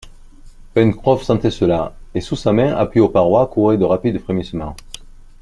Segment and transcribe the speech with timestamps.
[0.73, 4.75] Pencroff sentait cela, et sous sa main, appuyée aux parois, couraient de rapides frémissements